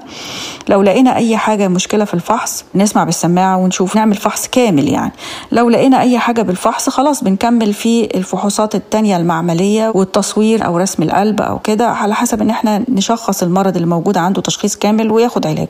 [0.69, 5.11] لو لقينا أي حاجة مشكلة في الفحص نسمع بالسماعة ونشوف نعمل فحص كامل يعني.
[5.51, 11.41] لو لقينا أي حاجة بالفحص خلاص بنكمل في الفحوصات التانية المعملية والتصوير أو رسم القلب
[11.41, 15.67] أو كده على حسب إن إحنا نشخص المرض اللي موجود عنده تشخيص كامل وياخد علاجه.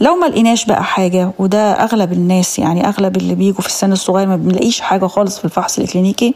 [0.00, 4.26] لو ما لقيناش بقى حاجة وده أغلب الناس يعني أغلب اللي بيجوا في السن الصغير
[4.26, 6.34] ما بنلاقيش حاجة خالص في الفحص الكلينيكي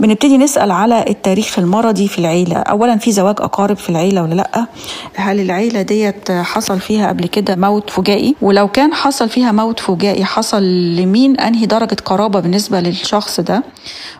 [0.00, 2.56] بنبتدي نسأل على التاريخ المرضي في العيلة.
[2.56, 4.66] اولا في زواج أقارب في العيلة ولا لأ؟
[5.14, 10.24] هل العيلة ديت حصل فيها قبل كده موت فجائي؟ ولو كان حصل فيها موت فجائي
[10.24, 10.62] حصل
[10.96, 13.62] لمين أنهي درجة قرابة بالنسبة للشخص ده؟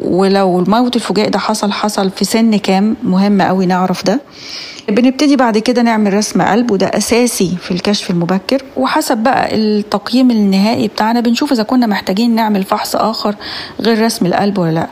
[0.01, 4.21] ولو الموت الفجائي ده حصل حصل في سن كام؟ مهم قوي نعرف ده.
[4.89, 8.63] بنبتدي بعد كده نعمل رسم قلب وده أساسي في الكشف المبكر.
[8.77, 13.35] وحسب بقى التقييم النهائي بتاعنا بنشوف إذا كنا محتاجين نعمل فحص آخر
[13.81, 14.87] غير رسم القلب ولا لأ.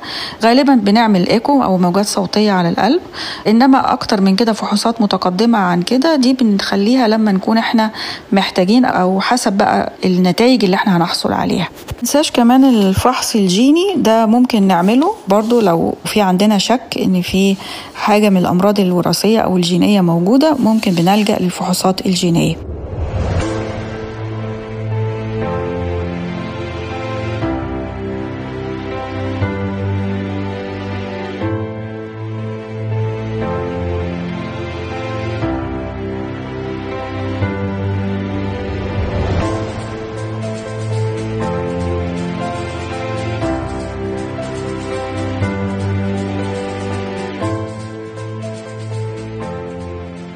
[0.44, 3.00] غالبا بنعمل إيكو أو موجات صوتية على القلب.
[3.46, 7.90] إنما أكتر من كده فحوصات متقدمة عن كده دي بنخليها لما نكون إحنا
[8.32, 11.68] محتاجين أو حسب بقى النتائج اللي إحنا هنحصل عليها.
[12.00, 17.56] ننساش كمان الفحص الجيني ده ممكن نعمله برضو لو في عندنا شك إن في
[17.94, 22.69] حاجة من الأمراض الوراثية أو الجينية موجودة ممكن بنلجأ للفحوصات الجينية.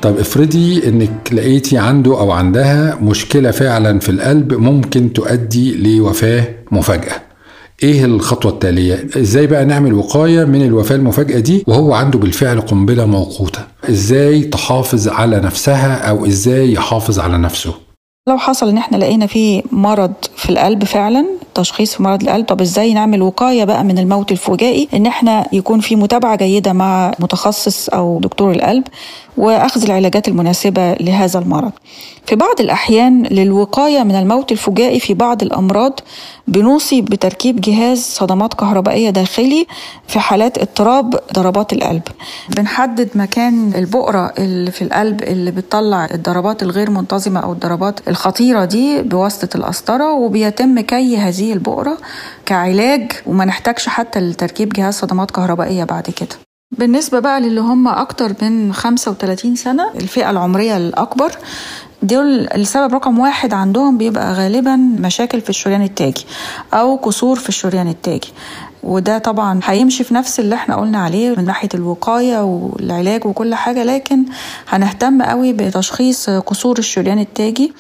[0.04, 7.22] طيب افرضي انك لقيتي عنده أو عندها مشكلة فعلا في القلب ممكن تؤدي لوفاة مفاجأة.
[7.82, 13.06] إيه الخطوة التالية؟ إزاي بقى نعمل وقاية من الوفاة المفاجأة دي وهو عنده بالفعل قنبلة
[13.06, 17.74] موقوتة؟ إزاي تحافظ على نفسها أو إزاي يحافظ على نفسه؟
[18.28, 21.26] لو حصل ان إحنا لقينا فيه مرض في القلب فعلا
[21.58, 25.80] التشخيص في مرض القلب طب إزاي نعمل وقاية بقى من الموت الفجائي إن إحنا يكون
[25.80, 28.84] في متابعة جيدة مع متخصص أو دكتور القلب
[29.36, 31.72] وأخذ العلاجات المناسبة لهذا المرض.
[32.26, 36.00] في بعض الأحيان للوقاية من الموت الفجائي في بعض الأمراض
[36.48, 39.66] بنوصي بتركيب جهاز صدمات كهربائية داخلي
[40.09, 42.02] في حالات اضطراب ضربات القلب.
[42.57, 49.02] بنحدد مكان البؤرة اللي في القلب اللي بتطلع الضربات الغير منتظمة أو الضربات الخطيرة دي
[49.02, 51.98] بواسطة القسطرة وبيتم كي هذه البؤرة
[52.46, 56.37] كعلاج وما نحتاجش حتى لتركيب جهاز صدمات كهربائية بعد كده.
[56.78, 61.33] بالنسبة بقى للي هم أكتر من 35 سنة الفئة العمرية الأكبر
[62.04, 66.26] دول السبب رقم واحد عندهم بيبقى غالبا مشاكل في الشريان التاجي
[66.74, 68.32] أو كسور في الشريان التاجي.
[68.82, 73.82] وده طبعا هيمشي في نفس اللي إحنا قلنا عليه من ناحية الوقاية والعلاج وكل حاجة
[73.84, 74.24] لكن
[74.68, 77.72] هنهتم قوي بتشخيص قصور الشريان التاجي.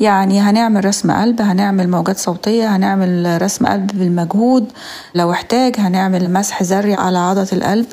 [0.00, 4.72] يعني هنعمل رسم قلب هنعمل موجات صوتية هنعمل رسم قلب بالمجهود.
[5.14, 7.86] لو احتاج هنعمل مسح ذري على عضلة القلب.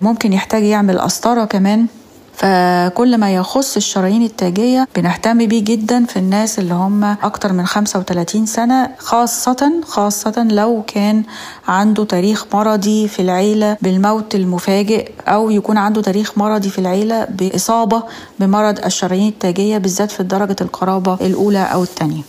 [0.00, 1.86] ممكن يحتاج يعمل قسطره كمان.
[2.34, 8.46] فكل ما يخص الشرايين التاجية بنهتم بيه جدا في الناس اللي هم أكتر من 35
[8.46, 11.22] سنة خاصة خاصة لو كان
[11.68, 18.02] عنده تاريخ مرضي في العيلة بالموت المفاجئ أو يكون عنده تاريخ مرضي في العيلة بإصابة
[18.40, 22.22] بمرض الشرايين التاجية بالذات في درجة القرابة الأولى أو الثانية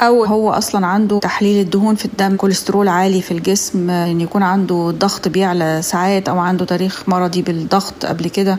[0.00, 4.90] أو هو أصلا عنده تحليل الدهون في الدم كوليسترول عالي في الجسم إن يكون عنده
[4.90, 8.58] الضغط بيعلى ساعات أو عنده تاريخ مرضي بالضغط قبل كده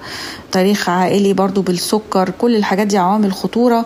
[0.52, 3.86] تاريخ عائلي برضو بالسكر كل الحاجات دي عوامل خطورة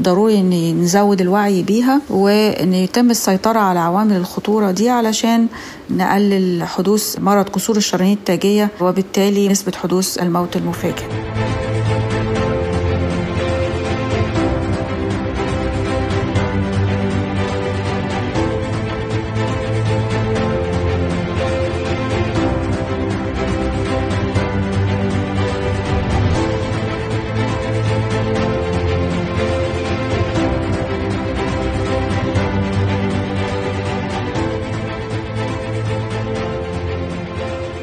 [0.00, 5.46] ضروري إن نزود الوعي بيها وإن يتم السيطرة على عوامل الخطورة دي علشان
[5.90, 11.04] نقلل حدوث مرض كسور الشرايين التاجية وبالتالي نسبة حدوث الموت المفاجئ.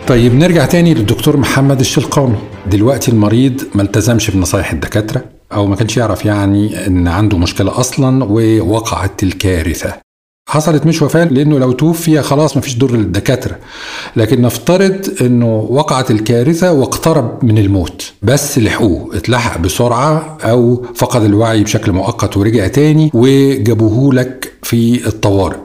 [0.08, 2.36] طيب نرجع تاني للدكتور محمد الشلقاوي
[2.72, 8.24] دلوقتي المريض ما التزمش بنصايح الدكاترة أو ما كانش يعرف يعني إن عنده مشكلة أصلا
[8.24, 9.93] ووقعت الكارثة.
[10.50, 13.56] حصلت مش وفاة لأنه لو توفي خلاص مفيش دور للدكاترة.
[14.15, 21.63] لكن نفترض أنه وقعت الكارثة واقترب من الموت بس لحقوه اتلحق بسرعة أو فقد الوعي
[21.63, 25.58] بشكل مؤقت ورجع تاني وجابوه لك في الطوارئ.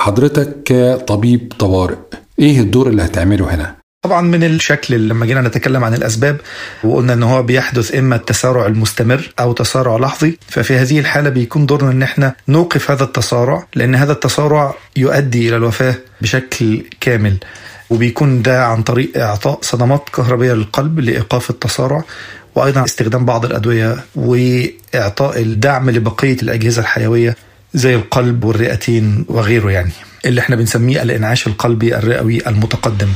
[0.00, 1.96] حضرتك كطبيب طوارئ
[2.38, 3.77] إيه الدور اللي هتعمله هنا؟
[4.08, 6.40] طبعا من الشكل اللي لما جينا نتكلم عن الأسباب
[6.84, 11.90] وقلنا ان هو بيحدث إما التسارع المستمر أو تسارع لحظي ففي هذه الحالة بيكون دورنا
[11.90, 17.36] إن إحنا نوقف هذا التسارع لأن هذا التسارع يؤدي إلى الوفاة بشكل كامل
[17.90, 22.04] وبيكون ده عن طريق إعطاء صدمات كهربية للقلب لإيقاف التسارع
[22.54, 27.36] وأيضا استخدام بعض الأدوية وإعطاء الدعم لبقية الأجهزة الحيوية
[27.74, 29.90] زي القلب والرئتين وغيره يعني
[30.26, 33.08] اللي إحنا بنسميه الإنعاش القلبي الرئوي المتقدم.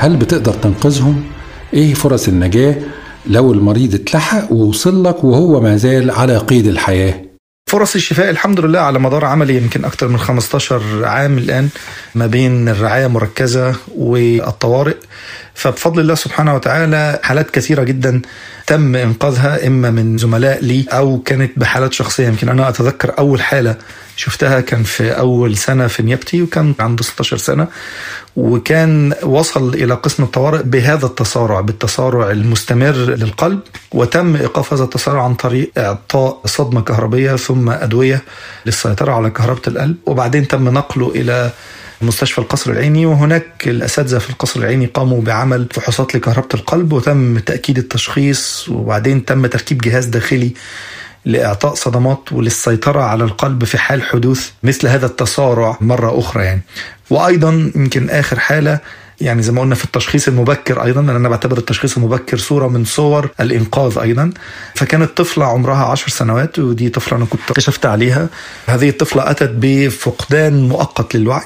[0.00, 1.24] هل بتقدر تنقذهم؟
[1.74, 2.76] إيه فرص النجاة
[3.26, 7.22] لو المريض اتلحق ووصل لك وهو ما زال على قيد الحياة؟
[7.70, 11.68] فرص الشفاء الحمد لله على مدار عملي يمكن أكثر من 15 عام الآن
[12.14, 14.96] ما بين الرعاية المركزة والطوارئ
[15.54, 18.22] فبفضل الله سبحانه وتعالى حالات كثيرة جدا
[18.66, 22.26] تم إنقاذها إما من زملاء لي أو كانت بحالات شخصية.
[22.26, 23.76] يمكن أنا أتذكر أول حالة
[24.16, 27.66] شفتها كان في أول سنة في نيابتي وكان عنده 16 سنة
[28.36, 33.60] وكان وصل إلى قسم الطوارئ بهذا التسارع بالتسارع المستمر للقلب.
[33.92, 38.22] وتم إيقاف هذا التسارع عن طريق إعطاء صدمة كهربية ثم أدوية
[38.66, 39.96] للسيطرة على كهربة القلب.
[40.06, 41.50] وبعدين تم نقله إلى
[42.02, 47.78] مستشفى القصر العيني وهناك الأساتذة في القصر العيني قاموا بعمل فحوصات لكهربة القلب وتم تأكيد
[47.78, 50.52] التشخيص وبعدين تم تركيب جهاز داخلي
[51.24, 56.62] لإعطاء صدمات وللسيطرة على القلب في حال حدوث مثل هذا التسارع مرة أخرى يعني.
[57.10, 58.78] وأيضا يمكن آخر حالة
[59.20, 62.84] يعني زي ما قلنا في التشخيص المبكر أيضا لأن أنا بعتبر التشخيص المبكر صورة من
[62.84, 64.30] صور الإنقاذ أيضا.
[64.74, 68.28] فكانت طفلة عمرها عشر سنوات ودي طفلة أنا كنت كشفت عليها.
[68.66, 71.44] هذه الطفلة أتت بفقدان مؤقت للوعي.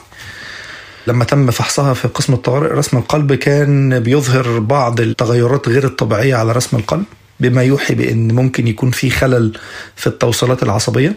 [1.06, 6.52] لما تم فحصها في قسم الطوارئ رسم القلب كان بيظهر بعض التغيرات غير الطبيعية على
[6.52, 7.04] رسم القلب
[7.40, 9.58] بما يوحي بأن ممكن يكون في خلل
[9.96, 11.16] في التوصيلات العصبية.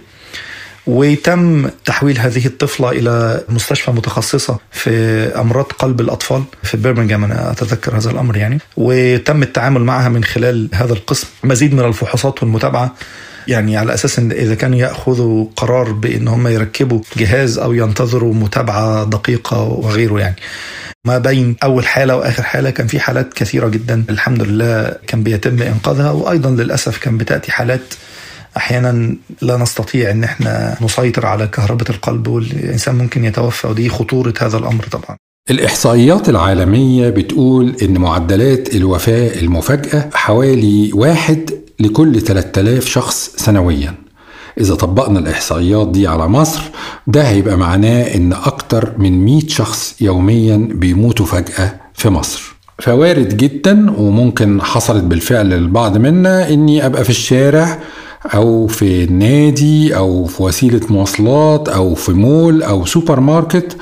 [0.88, 4.92] وتم تحويل هذه الطفلة إلى مستشفى متخصصة في
[5.36, 8.60] أمراض قلب الأطفال في برمنجهام أنا أتذكر هذا الأمر يعني.
[8.78, 11.28] وتم التعامل معها من خلال هذا القسم.
[11.44, 12.96] مزيد من الفحوصات والمتابعة
[13.48, 19.04] يعني على أساس إن إذا كانوا يأخذوا قرار بإن هم يركبوا جهاز أو ينتظروا متابعة
[19.04, 20.36] دقيقة وغيره يعني.
[21.06, 24.04] ما بين أول حالة وآخر حالة كان في حالات كثيرة جدا.
[24.10, 27.94] الحمد لله كان بيتم إنقاذها وأيضا للأسف كان بتأتي حالات
[28.58, 33.68] أحيانا لا نستطيع إن إحنا نسيطر على كهرباء القلب والإنسان ممكن يتوفى.
[33.68, 35.18] ودي خطورة هذا الأمر طبعا.
[35.50, 43.94] الإحصائيات العالمية بتقول إن معدلات الوفاة المفاجئة حوالي واحد لكل 3000 شخص سنويا.
[44.60, 46.62] إذا طبقنا الإحصائيات دي على مصر
[47.08, 52.56] ده هيبقى معناه إن أكتر من 100 شخص يوميا بيموتوا فجأة في مصر.
[52.80, 57.80] فوارد جدا وممكن حصلت بالفعل للبعض منا إني أبقى في الشارع
[58.34, 63.78] أو في نادي أو في وسيلة مواصلات أو في مول أو سوبر ماركت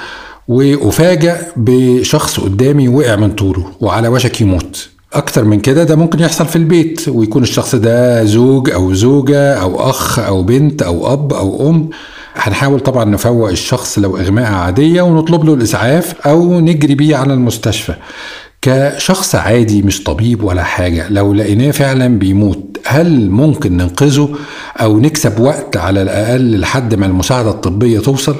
[0.47, 4.89] وأفاجأ بشخص قدامي وقع من طوله وعلى وشك يموت.
[5.17, 9.89] أكتر من كده ده ممكن يحصل في البيت ويكون الشخص ده زوج أو زوجة أو
[9.89, 11.89] أخ أو بنت أو أب أو أم
[12.35, 17.93] هنحاول طبعا نفوق الشخص لو إغماء عادية ونطلب له الإسعاف أو نجري بيه على المستشفى
[18.61, 24.29] كشخص عادي مش طبيب ولا حاجة لو لقيناه فعلا بيموت هل ممكن ننقذه
[24.81, 28.35] أو نكسب وقت على الأقل لحد ما المساعدة الطبية توصل؟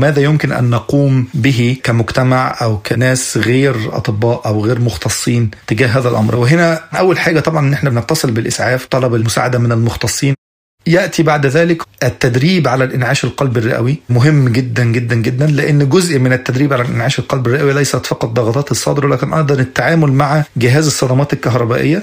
[0.00, 6.08] ماذا يمكن أن نقوم به كمجتمع أو كناس غير أطباء أو غير مختصين تجاه هذا
[6.08, 10.34] الأمر؟ وهنا أول حاجة طبعا إن إحنا بنتصل بالإسعاف طلب المساعدة من المختصين.
[10.86, 13.98] يأتي بعد ذلك التدريب على الإنعاش القلب الرئوي.
[14.08, 18.70] مهم جدا جدا جدا لأن جزء من التدريب على انعاش القلب الرئوي ليست فقط ضغطات
[18.70, 22.02] الصدر ولكن أيضا التعامل مع جهاز الصدمات الكهربائية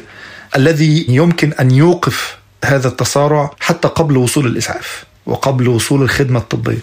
[0.56, 6.78] الذي يمكن أن يوقف هذا التسارع حتى قبل وصول الإسعاف وقبل وصول الخدمة الطبية.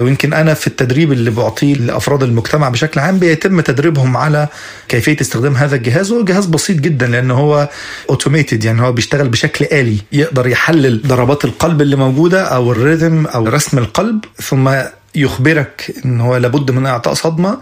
[0.00, 4.48] ويمكن أنا في التدريب اللي بعطيه لأفراد المجتمع بشكل عام بيتم تدريبهم على
[4.88, 7.68] كيفية استخدام هذا الجهاز وهو جهاز بسيط جدا لأن هو
[8.10, 13.46] اوتوميتد يعني هو بيشتغل بشكل آلي يقدر يحلل ضربات القلب اللي موجودة أو الريذم أو
[13.46, 14.70] رسم القلب ثم
[15.14, 17.58] يخبرك إن هو لابد من إعطاء صدمة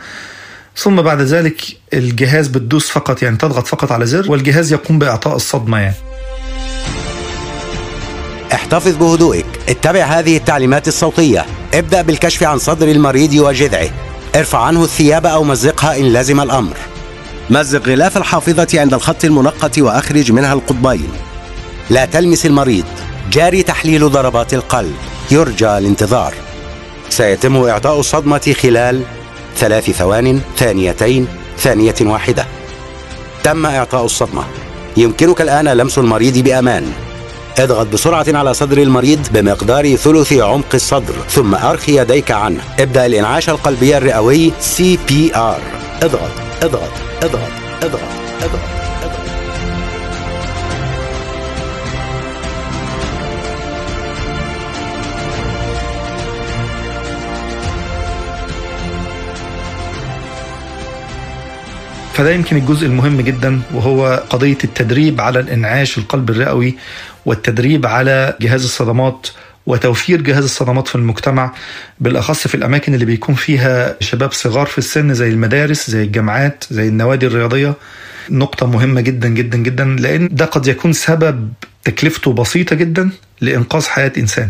[0.77, 1.63] ثم بعد ذلك
[1.95, 5.95] الجهاز بتدوس فقط يعني تضغط فقط على زر والجهاز يقوم بإعطاء الصدمة يعني.
[8.59, 9.47] احتفظ بهدوئك.
[9.69, 11.47] اتبع هذه التعليمات الصوتية.
[11.75, 13.89] ابدأ بالكشف عن صدر المريض وجذعه.
[14.37, 16.77] ارفع عنه الثياب أو مزقها إن لزم الأمر.
[17.51, 21.09] مزق غلاف الحافظة عند الخط المنقط وأخرج منها القطبين.
[21.91, 22.85] لا تلمس المريض.
[23.33, 24.95] جاري تحليل ضربات القلب.
[25.31, 26.35] يرجى الانتظار.
[27.11, 29.03] سيتم إعطاء الصدمة خلال
[29.57, 31.29] ثلاث ثوان ثانيتين
[31.59, 32.47] ثانية واحدة.
[33.43, 34.45] تم إعطاء الصدمة.
[34.97, 36.93] يمكنك الآن لمس المريض بأمان.
[37.59, 42.61] اضغط بسرعة على صدر المريض بمقدار ثلث عمق الصدر ثم أرخي يديك عنه.
[42.79, 45.61] ابدأ الإنعاش القلبي الرئوي CPR
[46.03, 46.31] اضغط
[46.63, 46.93] اضغط
[47.23, 47.51] اضغط
[47.83, 48.03] اضغط
[48.43, 48.88] اضغط,
[62.19, 66.75] فده يمكن الجزء المهم جدا وهو قضية التدريب على الإنعاش القلب الرئوي
[67.27, 69.29] والتدريب على جهاز الصدمات
[69.67, 71.55] وتوفير جهاز الصدمات في المجتمع
[72.01, 76.89] بالأخص في الأماكن اللي بيكون فيها شباب صغار في السن زي المدارس زي الجامعات زي
[76.89, 77.75] النوادي الرياضية.
[78.31, 81.49] نقطة مهمة جدا جدا جدا لأن ده قد يكون سبب
[81.85, 83.11] تكلفته بسيطة جدا
[83.41, 84.49] لإنقاذ حياة إنسان.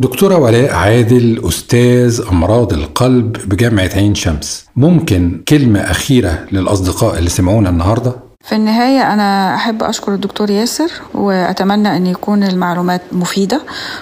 [0.00, 4.66] دكتورة ولاء عادل أستاذ أمراض القلب بجامعة عين شمس.
[4.76, 11.96] ممكن كلمة أخيرة للأصدقاء اللي سمعونا النهاردة؟ في النهاية أنا أحب أشكر الدكتور ياسر وأتمنى
[11.96, 13.60] أن يكون المعلومات مفيدة.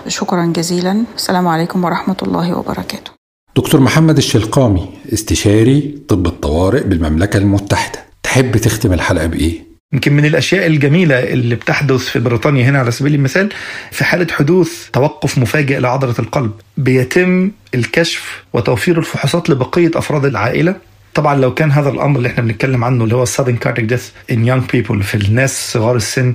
[0.08, 1.04] شكرا جزيلا.
[1.16, 3.10] السلام عليكم ورحمة الله وبركاته.
[3.56, 7.98] دكتور محمد الشلقامي استشاري طب الطوارئ بالمملكة المتحدة.
[8.22, 13.14] تحب تختم الحلقة بإيه؟ يمكن من الأشياء الجميلة اللي بتحدث في بريطانيا هنا على سبيل
[13.14, 13.48] المثال
[13.92, 16.52] في حالة حدوث توقف مفاجئ لعضلة القلب.
[16.76, 20.76] بيتم الكشف وتوفير الفحوصات لبقية أفراد العائلة.
[21.14, 24.36] طبعا لو كان هذا الأمر اللي إحنا بنتكلم عنه اللي هو sudden cardiac death in
[24.36, 26.34] young people في الناس صغار السن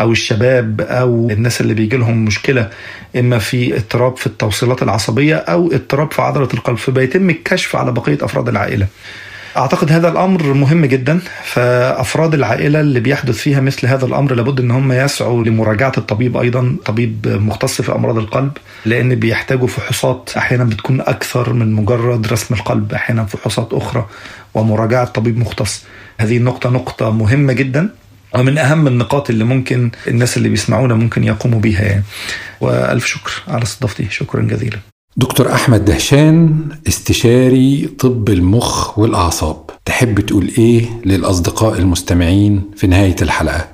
[0.00, 2.70] أو الشباب أو الناس اللي بيجي لهم مشكلة
[3.16, 6.76] إما في اضطراب في التوصيلات العصبية أو اضطراب في عضلة القلب.
[6.76, 8.86] فبيتم الكشف على بقية أفراد العائلة.
[9.56, 14.70] أعتقد هذا الأمر مهم جدا فأفراد العائلة اللي بيحدث فيها مثل هذا الأمر لابد إن
[14.70, 18.52] هم يسعوا لمراجعة الطبيب أيضا طبيب مختص في أمراض القلب
[18.86, 24.06] لأن بيحتاجوا فحوصات أحيانا بتكون أكثر من مجرد رسم القلب أحيانا فحوصات أخرى
[24.54, 25.84] ومراجعة طبيب مختص.
[26.18, 27.88] هذه النقطه نقطة مهمة جدا
[28.34, 32.02] ومن أهم النقاط اللي ممكن الناس اللي بيسمعونا ممكن يقوموا بيها يعني.
[32.60, 34.93] وألف شكر على استضافتي شكرا جزيلا.
[35.16, 39.56] دكتور أحمد دهشان استشاري طب المخ والأعصاب.
[39.84, 43.68] تحب تقول إيه للأصدقاء المستمعين في نهاية الحلقة؟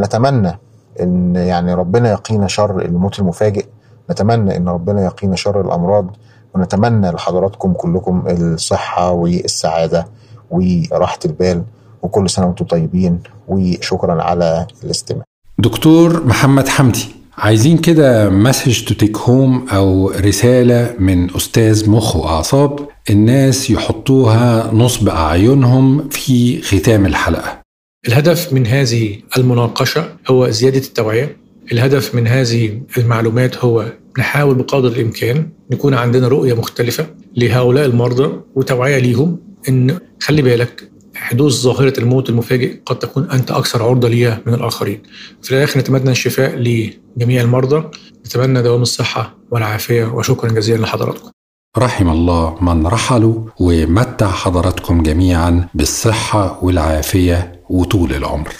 [0.00, 0.58] نتمنى
[1.00, 3.66] إن يعني ربنا يقينا شر الموت المفاجئ.
[4.10, 6.16] نتمنى إن ربنا يقينا شر الأمراض.
[6.54, 10.06] ونتمنى لحضراتكم كلكم الصحة والسعادة
[10.50, 11.62] وراحة البال.
[12.02, 13.20] وكل سنة وأنتم طيبين.
[13.48, 15.24] وشكرا على الاستماع.
[15.58, 17.08] دكتور محمد حمدي
[17.38, 22.88] عايزين كده message to take home أو رسالة من أستاذ مخ وأعصاب.
[23.10, 27.60] الناس يحطوها نصب أعينهم في ختام الحلقة.
[28.08, 31.36] الهدف من هذه المناقشة هو زيادة التوعية.
[31.72, 37.06] الهدف من هذه المعلومات هو نحاول بقدر الإمكان نكون عندنا رؤية مختلفة
[37.36, 40.91] لهؤلاء المرضى وتوعية ليهم إن خلي بالك
[41.22, 45.02] حدوث ظاهرة الموت المفاجئ قد تكون أنت أكثر عرضة ليها من الآخرين.
[45.42, 47.90] في الآخر نتمنى الشفاء لجميع المرضى.
[48.26, 51.30] نتمنى دوام الصحة والعافية وشكرا جزيلا لحضراتكم.
[51.78, 58.52] رحم الله من رحلوا ومتع حضراتكم جميعا بالصحة والعافية وطول العمر.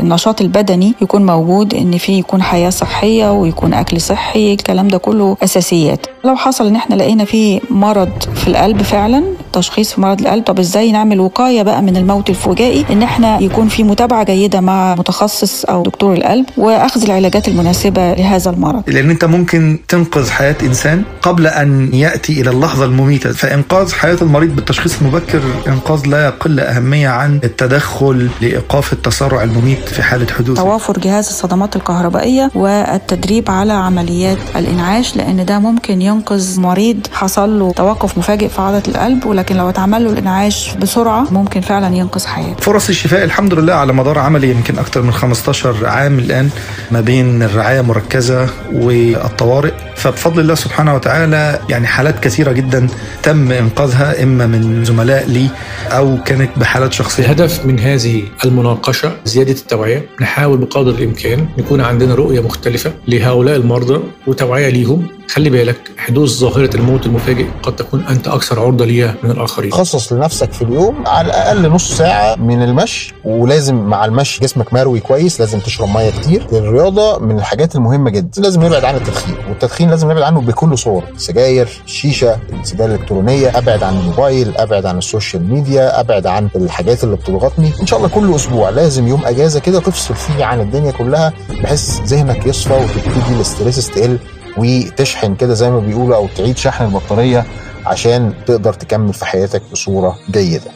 [0.00, 5.36] النشاط البدني يكون موجود إن في يكون حياة صحية ويكون أكل صحي الكلام ده كله
[5.42, 6.06] أساسيات.
[6.26, 9.22] لو حصل إن إحنا لقينا في مرض في القلب فعلا
[9.52, 13.68] تشخيص في مرض القلب طب إزاي نعمل وقاية بقى من الموت الفجائي إن إحنا يكون
[13.68, 19.24] في متابعة جيدة مع متخصص أو دكتور القلب وأخذ العلاجات المناسبة لهذا المرض؟ لأن أنت
[19.24, 23.32] ممكن تنقذ حياة إنسان قبل أن يأتي إلى اللحظة المميتة.
[23.32, 30.02] فإنقاذ حياة المريض بالتشخيص المبكر إنقاذ لا يقل أهمية عن التدخل لإيقاف التسارع المميت في
[30.02, 36.15] حالة حدوثه توافر جهاز الصدمات الكهربائية والتدريب على عمليات الإنعاش لأن ده ممكن ينقذ
[36.58, 41.60] مريض حصل له توقف مفاجئ في عضلة القلب ولكن لو اتعمل له الانعاش بسرعة ممكن
[41.60, 42.60] فعلا ينقذ حياته.
[42.60, 46.48] فرص الشفاء الحمد لله على مدار عملي يمكن أكثر من 15 عام الآن
[46.90, 49.72] ما بين الرعاية المركزه والطوارئ.
[49.96, 52.86] فبفضل الله سبحانه وتعالى يعني حالات كثيرة جدا
[53.22, 55.48] تم إنقاذها إما من زملاء لي
[55.90, 57.24] أو كانت بحالات شخصية.
[57.24, 60.06] الهدف من هذه المناقشة زيادة التوعية.
[60.20, 65.06] نحاول بقدر الإمكان نكون عندنا رؤية مختلفة لهؤلاء المرضى وتوعية ليهم.
[65.28, 69.72] خلي بالك حدوث ظاهرة الموت المفاجئ قد تكون أنت أكثر عرضة ليها من الآخرين.
[69.72, 75.00] خصص لنفسك في اليوم على الأقل نص ساعة من المشي ولازم مع المشي جسمك مروي
[75.00, 76.46] كويس لازم تشرب مية كتير.
[76.52, 78.42] الرياضة من الحاجات المهمة جدا.
[78.42, 81.04] لازم نبعد عن التدخين والتدخين لازم نبعد عنه بكل صورة.
[81.16, 87.04] سجاير شيشة السجاير الإلكترونية أبعد عن الموبايل أبعد عن ال social media أبعد عن الحاجات
[87.04, 87.72] اللي بتضغطني.
[87.80, 91.32] إن شاء الله كل أسبوع لازم يوم إجازة كده تفصل فيه عن الدنيا كلها
[91.62, 94.18] بحيث ذهنك يصفى وتبتدي الاستريس تقل
[94.56, 97.46] وتشحن كده زي ما بيقولوا أو تعيد شحن البطارية
[97.86, 100.70] عشان تقدر تكمل في حياتك بصورة جيدة.